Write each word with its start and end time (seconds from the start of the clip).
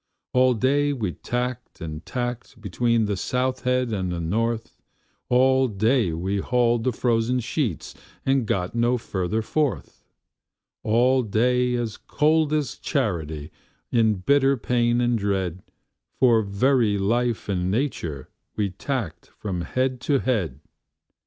All 0.33 0.55
day 0.55 0.93
we 0.93 1.11
tacked 1.11 1.79
and 1.79 2.03
tacked 2.03 2.59
between 2.59 3.05
the 3.05 3.15
South 3.15 3.65
Head 3.65 3.93
and 3.93 4.11
the 4.11 4.19
North; 4.19 4.75
All 5.29 5.67
day 5.67 6.11
we 6.11 6.37
hauled 6.39 6.85
the 6.85 6.91
frozen 6.91 7.39
sheets, 7.39 7.93
and 8.25 8.47
got 8.47 8.73
no 8.73 8.97
further 8.97 9.43
forth; 9.43 10.03
All 10.81 11.21
day 11.21 11.75
as 11.75 11.97
cold 11.97 12.51
as 12.51 12.79
charity, 12.79 13.51
in 13.91 14.15
bitter 14.15 14.57
pain 14.57 15.01
and 15.01 15.19
dread, 15.19 15.61
For 16.19 16.41
very 16.41 16.97
life 16.97 17.47
and 17.47 17.69
nature 17.69 18.27
we 18.55 18.71
tacked 18.71 19.27
from 19.27 19.61
head 19.61 20.01
to 20.01 20.17
head. 20.17 20.61